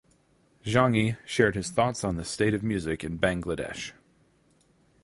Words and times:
Jangi 0.65 1.15
shared 1.27 1.53
his 1.53 1.69
thoughts 1.69 2.03
on 2.03 2.15
the 2.15 2.25
state 2.25 2.55
of 2.55 2.63
music 2.63 3.03
in 3.03 3.19
Bangladesh. 3.19 3.91